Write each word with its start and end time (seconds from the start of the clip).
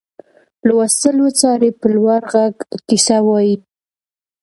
لوستل 0.67 1.17
وڅاري 1.25 1.71
په 1.79 1.87
لوړ 1.95 2.21
غږ 2.31 2.55
کیسه 2.87 3.17
ووايي. 3.23 3.55